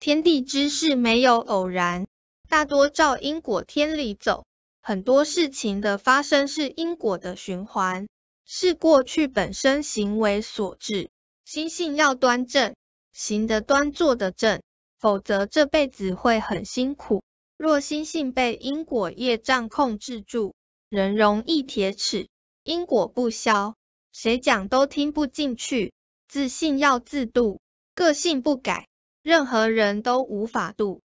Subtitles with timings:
[0.00, 2.06] 天地之事没有偶然，
[2.48, 4.46] 大多照因果天理走。
[4.80, 8.08] 很多事情的发生是因果的循环，
[8.46, 11.10] 是过去本身行为所致。
[11.44, 12.74] 心性要端正，
[13.12, 14.62] 行得端，坐得正，
[14.98, 17.22] 否则这辈子会很辛苦。
[17.58, 20.54] 若心性被因果业障控制住，
[20.88, 22.28] 人容易铁齿，
[22.64, 23.74] 因果不消，
[24.14, 25.92] 谁讲都听不进去。
[26.26, 27.60] 自信要自度，
[27.94, 28.86] 个性不改。
[29.22, 31.02] 任何人都无法度。